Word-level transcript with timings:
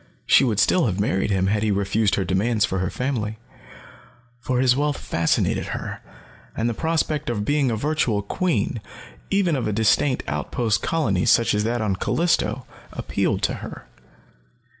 She 0.25 0.43
would 0.43 0.59
still 0.59 0.87
have 0.87 0.99
married 0.99 1.29
him 1.29 1.45
had 1.45 1.61
he 1.61 1.69
refused 1.69 2.15
her 2.15 2.25
demands 2.25 2.65
for 2.65 2.79
her 2.79 2.89
family. 2.89 3.37
For 4.39 4.59
his 4.59 4.75
wealth 4.75 4.97
fascinated 4.97 5.77
her, 5.77 6.01
and 6.57 6.67
the 6.67 6.73
prospect 6.73 7.29
of 7.29 7.45
being 7.45 7.69
a 7.69 7.75
virtual 7.75 8.23
queen, 8.23 8.81
even 9.29 9.55
of 9.55 9.67
a 9.67 9.71
distant 9.71 10.23
outpost 10.27 10.81
colony 10.81 11.25
such 11.27 11.53
as 11.53 11.63
that 11.65 11.81
on 11.81 11.97
Callisto, 11.97 12.65
appealed 12.93 13.43
to 13.43 13.53
her. 13.61 13.85